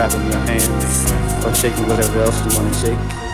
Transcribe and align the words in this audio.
Clapping 0.00 0.32
your 0.32 0.40
hands. 0.46 1.44
Or 1.44 1.54
shaking 1.54 1.86
whatever 1.86 2.20
else 2.20 2.38
you 2.46 2.58
want 2.58 2.72
to 2.72 2.80
shake. 2.80 3.29